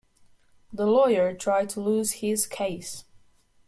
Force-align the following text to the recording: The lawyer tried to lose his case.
The 0.73 0.87
lawyer 0.87 1.35
tried 1.35 1.69
to 1.69 1.79
lose 1.79 2.13
his 2.13 2.47
case. 2.47 3.03